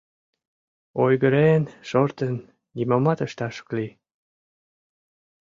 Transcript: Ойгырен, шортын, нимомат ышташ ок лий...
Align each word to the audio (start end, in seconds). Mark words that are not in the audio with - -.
Ойгырен, 1.03 1.63
шортын, 1.89 2.35
нимомат 2.75 3.19
ышташ 3.27 3.55
ок 3.61 3.69
лий... 3.75 3.91